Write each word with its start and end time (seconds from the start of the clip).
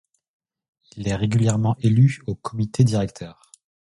Il 0.97 1.07
est 1.07 1.15
régulièrement 1.15 1.75
élu 1.83 2.23
au 2.25 2.33
comité 2.33 2.83
directeur. 2.83 3.51